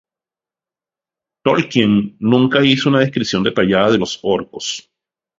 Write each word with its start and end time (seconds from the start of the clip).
Tolkien 1.45 2.15
nunca 2.19 2.65
hizo 2.65 2.89
una 2.89 3.01
descripción 3.01 3.43
detallada 3.43 3.91
de 3.91 3.99
los 3.99 4.17
orcos. 4.23 4.89